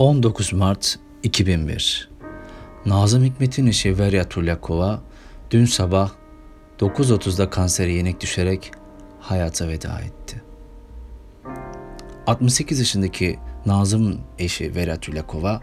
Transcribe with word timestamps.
19 0.00 0.52
Mart 0.52 0.98
2001 1.22 2.10
Nazım 2.86 3.24
Hikmet'in 3.24 3.66
eşi 3.66 3.98
Verya 3.98 4.28
Tulyakova 4.28 5.00
dün 5.50 5.64
sabah 5.64 6.10
9.30'da 6.78 7.50
kansere 7.50 7.92
yenik 7.92 8.20
düşerek 8.20 8.70
hayata 9.20 9.68
veda 9.68 10.00
etti. 10.00 10.42
68 12.26 12.78
yaşındaki 12.78 13.38
Nazım 13.66 14.20
eşi 14.38 14.74
Vera 14.74 14.96
Tulyakova 14.96 15.60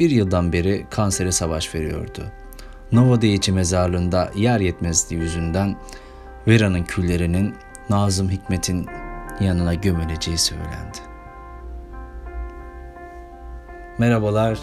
bir 0.00 0.10
yıldan 0.10 0.52
beri 0.52 0.86
kansere 0.90 1.32
savaş 1.32 1.74
veriyordu. 1.74 2.24
Nova 2.92 3.22
Deici 3.22 3.52
mezarlığında 3.52 4.30
yer 4.36 4.60
yetmezliği 4.60 5.20
yüzünden 5.20 5.76
Vera'nın 6.48 6.84
küllerinin 6.84 7.54
Nazım 7.90 8.30
Hikmet'in 8.30 8.86
yanına 9.40 9.74
gömüleceği 9.74 10.38
söylendi. 10.38 11.05
Merhabalar. 13.98 14.58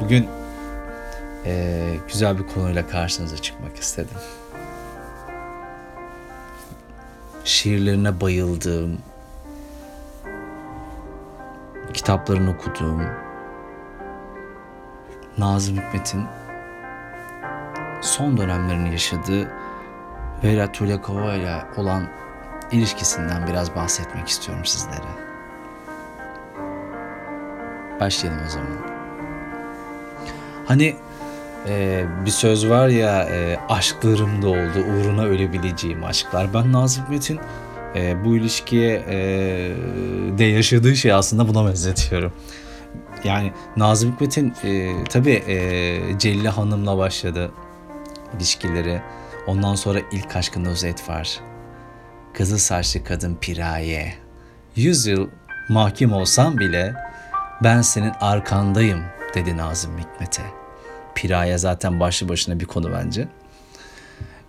Bugün 0.00 0.28
eee, 1.44 1.96
güzel 2.08 2.38
bir 2.38 2.46
konuyla 2.46 2.86
karşınıza 2.88 3.36
çıkmak 3.36 3.76
istedim. 3.76 4.16
Şiirlerine 7.44 8.20
bayıldığım, 8.20 8.98
kitaplarını 11.94 12.50
okuduğum, 12.50 13.02
Nazım 15.38 15.76
Hikmet'in 15.76 16.24
son 18.00 18.36
dönemlerini 18.36 18.90
yaşadığı 18.90 19.52
Vera 20.44 20.72
Tulyakova 20.72 21.34
ile 21.34 21.62
olan 21.76 22.08
ilişkisinden 22.72 23.46
biraz 23.46 23.74
bahsetmek 23.76 24.28
istiyorum 24.28 24.64
sizlere. 24.64 25.29
Başlayalım 28.00 28.40
o 28.46 28.50
zaman. 28.50 28.68
Hani 30.66 30.96
e, 31.68 32.04
bir 32.24 32.30
söz 32.30 32.68
var 32.68 32.88
ya 32.88 33.22
e, 33.22 33.58
aşklarım 33.68 34.42
da 34.42 34.48
oldu 34.48 34.84
uğruna 34.88 35.24
ölebileceğim 35.24 36.04
aşklar. 36.04 36.54
Ben 36.54 36.72
Nazım 36.72 37.04
Hikmet'in 37.04 37.40
e, 37.94 38.24
bu 38.24 38.36
ilişkiye 38.36 39.04
e, 39.08 39.16
de 40.38 40.44
yaşadığı 40.44 40.96
şey 40.96 41.12
aslında 41.12 41.48
buna 41.48 41.68
benzetiyorum. 41.68 42.32
Yani 43.24 43.52
Nazım 43.76 44.12
Hikmet'in 44.12 44.54
e, 44.64 45.04
tabii 45.04 45.42
e, 45.48 46.18
Celile 46.18 46.48
Hanım'la 46.48 46.98
başladı 46.98 47.50
ilişkileri. 48.36 49.02
Ondan 49.46 49.74
sonra 49.74 49.98
ilk 50.12 50.36
aşkı 50.36 50.64
Nuzet 50.64 51.08
var. 51.08 51.40
Kızıl 52.34 52.58
saçlı 52.58 53.04
kadın 53.04 53.34
Piraye. 53.40 54.14
Yüz 54.76 55.06
yıl 55.06 55.28
mahkum 55.68 56.12
olsam 56.12 56.58
bile 56.58 56.94
ben 57.62 57.82
senin 57.82 58.12
arkandayım 58.20 59.02
dedi 59.34 59.56
Nazım 59.56 59.98
Hikmet'e. 59.98 60.42
Piraye 61.14 61.58
zaten 61.58 62.00
başlı 62.00 62.28
başına 62.28 62.60
bir 62.60 62.64
konu 62.64 62.92
bence. 62.92 63.28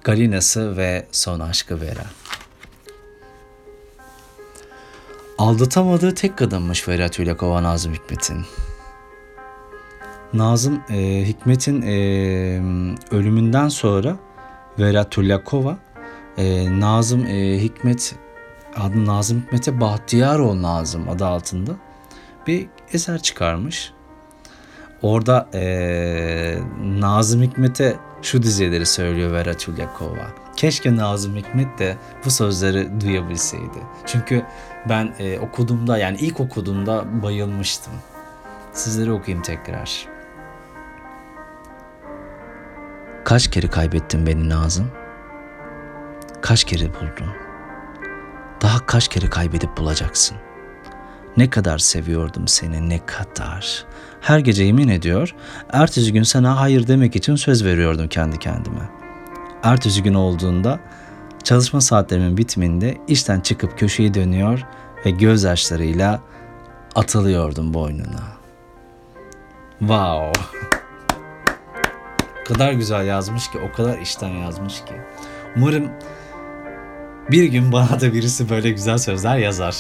Galinası 0.03 0.77
ve 0.77 1.05
son 1.11 1.39
aşkı 1.39 1.81
Vera. 1.81 2.05
Aldatamadığı 5.37 6.15
tek 6.15 6.37
kadınmış 6.37 6.87
Vera 6.87 7.09
Tüylakova 7.09 7.63
Nazım 7.63 7.93
Hikmet'in. 7.93 8.45
Nazım 10.33 10.81
e, 10.89 11.27
Hikmet'in 11.27 11.81
e, 11.81 11.93
ölümünden 13.11 13.67
sonra 13.67 14.17
Vera 14.79 15.09
Tulyakova 15.09 15.77
e, 16.37 16.79
Nazım 16.79 17.25
e, 17.25 17.61
Hikmet 17.61 18.15
adı 18.75 19.05
Nazım 19.05 19.41
Hikmet'e 19.41 19.81
Bahtiyaroğlu 19.81 20.61
Nazım 20.61 21.09
adı 21.09 21.25
altında 21.25 21.71
bir 22.47 22.67
eser 22.93 23.21
çıkarmış. 23.21 23.93
Orada 25.01 25.49
e, 25.53 26.57
Nazım 26.83 27.41
Hikmet'e 27.41 27.95
şu 28.21 28.43
dizeleri 28.43 28.85
söylüyor 28.85 29.31
Vera 29.31 29.57
Tulyakova. 29.57 30.27
Keşke 30.57 30.95
Nazım 30.95 31.35
Hikmet 31.35 31.79
de 31.79 31.97
bu 32.25 32.31
sözleri 32.31 33.01
duyabilseydi. 33.01 33.79
Çünkü 34.05 34.45
ben 34.89 35.13
e, 35.19 35.39
okuduğumda 35.39 35.97
yani 35.97 36.17
ilk 36.17 36.39
okuduğumda 36.39 37.23
bayılmıştım. 37.23 37.93
Sizlere 38.73 39.11
okuyayım 39.11 39.43
tekrar. 39.43 40.07
Kaç 43.25 43.51
kere 43.51 43.67
kaybettin 43.67 44.27
beni 44.27 44.49
Nazım? 44.49 44.91
Kaç 46.41 46.63
kere 46.63 46.93
buldun? 46.93 47.31
Daha 48.61 48.85
kaç 48.85 49.07
kere 49.07 49.29
kaybedip 49.29 49.77
bulacaksın? 49.77 50.37
Ne 51.37 51.49
kadar 51.49 51.77
seviyordum 51.77 52.47
seni, 52.47 52.89
ne 52.89 53.05
kadar. 53.05 53.85
Her 54.21 54.39
gece 54.39 54.63
yemin 54.63 54.87
ediyor, 54.87 55.35
ertesi 55.69 56.13
gün 56.13 56.23
sana 56.23 56.59
hayır 56.59 56.87
demek 56.87 57.15
için 57.15 57.35
söz 57.35 57.65
veriyordum 57.65 58.07
kendi 58.07 58.39
kendime. 58.39 58.89
Ertesi 59.63 60.03
gün 60.03 60.13
olduğunda 60.13 60.79
çalışma 61.43 61.81
saatlerimin 61.81 62.37
bitiminde 62.37 62.97
işten 63.07 63.39
çıkıp 63.39 63.79
köşeyi 63.79 64.13
dönüyor 64.13 64.65
ve 65.05 65.11
gözyaşlarıyla 65.11 66.21
atılıyordum 66.95 67.73
boynuna. 67.73 68.23
Wow. 69.79 70.31
o 72.41 72.53
kadar 72.53 72.71
güzel 72.71 73.07
yazmış 73.07 73.51
ki, 73.51 73.59
o 73.71 73.75
kadar 73.75 73.99
işten 73.99 74.29
yazmış 74.29 74.73
ki. 74.73 74.93
Umarım 75.55 75.91
bir 77.31 77.43
gün 77.43 77.71
bana 77.71 78.01
da 78.01 78.13
birisi 78.13 78.49
böyle 78.49 78.71
güzel 78.71 78.97
sözler 78.97 79.37
yazar. 79.37 79.75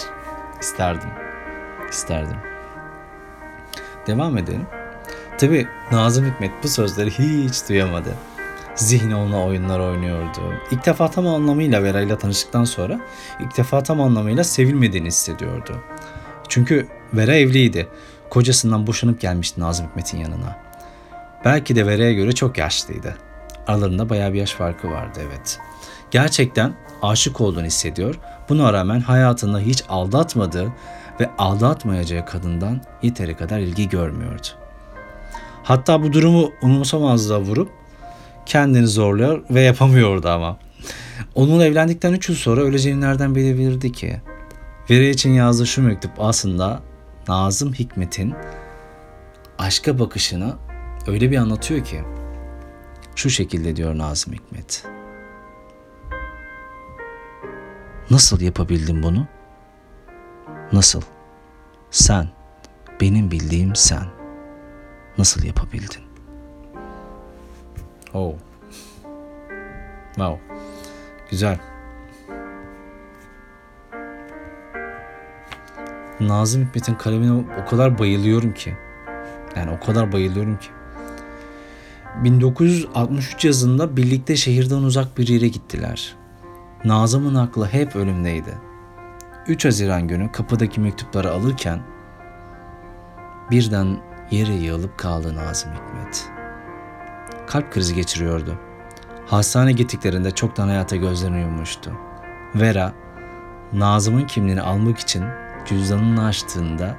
İsterdim. 0.61 1.09
İsterdim. 1.91 2.37
Devam 4.07 4.37
edelim. 4.37 4.65
Tabi 5.37 5.67
Nazım 5.91 6.25
Hikmet 6.25 6.51
bu 6.63 6.67
sözleri 6.67 7.11
hiç 7.11 7.69
duyamadı. 7.69 8.15
Zihni 8.75 9.15
onunla 9.15 9.45
oyunlar 9.45 9.79
oynuyordu. 9.79 10.41
İlk 10.71 10.85
defa 10.85 11.11
tam 11.11 11.27
anlamıyla 11.27 11.83
Vera 11.83 12.01
ile 12.01 12.17
tanıştıktan 12.17 12.63
sonra 12.63 12.99
ilk 13.39 13.57
defa 13.57 13.83
tam 13.83 14.01
anlamıyla 14.01 14.43
sevilmediğini 14.43 15.07
hissediyordu. 15.07 15.83
Çünkü 16.47 16.87
Vera 17.13 17.35
evliydi. 17.35 17.87
Kocasından 18.29 18.87
boşanıp 18.87 19.21
gelmişti 19.21 19.61
Nazım 19.61 19.87
Hikmet'in 19.87 20.17
yanına. 20.17 20.59
Belki 21.45 21.75
de 21.75 21.85
Vera'ya 21.85 22.13
göre 22.13 22.31
çok 22.31 22.57
yaşlıydı. 22.57 23.15
Aralarında 23.67 24.09
bayağı 24.09 24.33
bir 24.33 24.39
yaş 24.39 24.51
farkı 24.51 24.91
vardı 24.91 25.19
evet. 25.27 25.59
Gerçekten 26.11 26.73
aşık 27.01 27.41
olduğunu 27.41 27.65
hissediyor. 27.65 28.15
Buna 28.49 28.73
rağmen 28.73 28.99
hayatında 28.99 29.59
hiç 29.59 29.83
aldatmadığı 29.89 30.73
ve 31.21 31.29
aldatmayacağı 31.37 32.25
kadından 32.25 32.81
yeteri 33.01 33.37
kadar 33.37 33.59
ilgi 33.59 33.89
görmüyordu. 33.89 34.47
Hatta 35.63 36.03
bu 36.03 36.13
durumu 36.13 36.51
umursamazlığa 36.61 37.41
vurup 37.41 37.69
kendini 38.45 38.87
zorluyor 38.87 39.43
ve 39.49 39.61
yapamıyordu 39.61 40.29
ama. 40.29 40.57
Onunla 41.35 41.65
evlendikten 41.65 42.13
3 42.13 42.29
yıl 42.29 42.35
sonra 42.35 42.61
öleceğini 42.61 43.01
nereden 43.01 43.35
bilebilirdi 43.35 43.91
ki? 43.91 44.21
Vera 44.89 45.03
için 45.03 45.29
yazdığı 45.29 45.67
şu 45.67 45.81
mektup 45.81 46.11
aslında 46.19 46.81
Nazım 47.27 47.73
Hikmet'in 47.73 48.33
aşka 49.57 49.99
bakışını 49.99 50.55
öyle 51.07 51.31
bir 51.31 51.37
anlatıyor 51.37 51.85
ki. 51.85 52.01
Şu 53.15 53.29
şekilde 53.29 53.75
diyor 53.75 53.97
Nazım 53.97 54.33
Hikmet. 54.33 54.83
Nasıl 58.09 58.41
yapabildin 58.41 59.03
bunu? 59.03 59.27
Nasıl? 60.73 61.01
Sen, 61.91 62.27
benim 63.01 63.31
bildiğim 63.31 63.75
sen. 63.75 64.03
Nasıl 65.17 65.43
yapabildin? 65.43 66.01
Oh. 68.13 68.33
Wow. 70.15 70.39
Güzel. 71.29 71.59
Nazım 76.19 76.65
Hikmet'in 76.65 76.95
kalemine 76.95 77.45
o 77.65 77.69
kadar 77.69 77.99
bayılıyorum 77.99 78.53
ki. 78.53 78.77
Yani 79.55 79.71
o 79.71 79.85
kadar 79.85 80.11
bayılıyorum 80.11 80.57
ki. 80.57 80.69
1963 82.23 83.45
yazında 83.45 83.97
birlikte 83.97 84.35
şehirden 84.35 84.75
uzak 84.75 85.17
bir 85.17 85.27
yere 85.27 85.47
gittiler. 85.47 86.15
Nazım'ın 86.85 87.35
aklı 87.35 87.65
hep 87.65 87.95
ölümdeydi. 87.95 88.70
3 89.47 89.65
Haziran 89.65 90.07
günü 90.07 90.31
kapıdaki 90.31 90.81
mektupları 90.81 91.31
alırken 91.31 91.79
birden 93.51 93.97
yere 94.31 94.53
yığılıp 94.53 94.97
kaldı 94.97 95.35
Nazım 95.35 95.71
Hikmet. 95.71 96.29
Kalp 97.47 97.71
krizi 97.73 97.95
geçiriyordu. 97.95 98.59
Hastane 99.27 99.71
gittiklerinde 99.71 100.31
çoktan 100.31 100.67
hayata 100.67 100.95
gözlerini 100.95 101.41
yummuştu. 101.41 101.91
Vera, 102.55 102.93
Nazım'ın 103.73 104.27
kimliğini 104.27 104.61
almak 104.61 104.99
için 104.99 105.23
cüzdanını 105.65 106.25
açtığında 106.25 106.97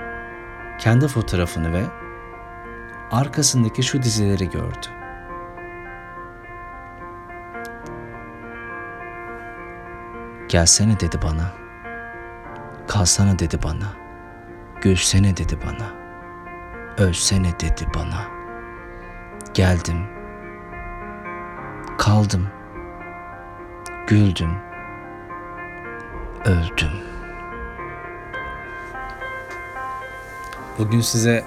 kendi 0.79 1.09
fotoğrafını 1.09 1.73
ve 1.73 1.83
arkasındaki 3.11 3.83
şu 3.83 4.03
dizileri 4.03 4.51
gördü. 4.51 4.87
Gelsene 10.49 11.01
dedi 11.01 11.19
bana. 11.23 11.62
Kalsana 12.93 13.39
dedi 13.39 13.59
bana. 13.63 13.87
Gülsene 14.83 15.37
dedi 15.37 15.59
bana. 15.67 15.87
ölsene 16.99 17.61
dedi 17.61 17.87
bana. 17.95 18.27
Geldim. 19.55 20.07
Kaldım. 21.99 22.49
Güldüm. 24.07 24.51
Öldüm. 26.45 26.91
Bugün 30.79 31.01
size 31.01 31.45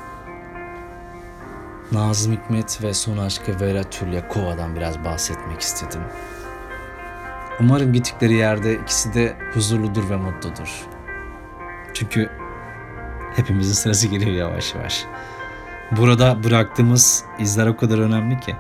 Nazım 1.92 2.34
Hikmet 2.34 2.84
ve 2.84 2.94
son 2.94 3.18
aşkı 3.18 3.60
Vera 3.60 3.84
Tülyakova'dan 3.84 4.76
biraz 4.76 5.04
bahsetmek 5.04 5.62
istedim. 5.62 6.02
Umarım 7.60 7.94
gittikleri 7.94 8.34
yerde 8.34 8.76
ikisi 8.76 9.14
de 9.14 9.36
huzurludur 9.54 10.10
ve 10.10 10.16
mutludur. 10.16 10.95
Çünkü 11.96 12.30
hepimizin 13.36 13.74
sırası 13.74 14.08
geliyor 14.08 14.32
yavaş 14.32 14.76
yavaş. 14.76 15.06
Burada 15.92 16.44
bıraktığımız 16.44 17.26
izler 17.40 17.68
o 17.68 17.78
kadar 17.78 17.98
önemli 17.98 18.40
ki. 18.40 18.56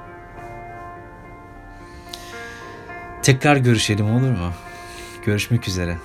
Tekrar 3.21 3.57
görüşelim 3.57 4.11
olur 4.11 4.29
mu? 4.29 4.51
Görüşmek 5.25 5.67
üzere. 5.67 5.97